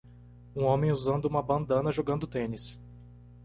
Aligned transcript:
Um 0.55 0.63
homem 0.63 0.91
usando 0.91 1.25
uma 1.25 1.43
bandana 1.43 1.91
jogando 1.91 2.25
tênis. 2.25 2.81